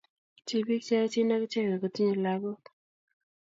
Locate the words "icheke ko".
1.45-1.87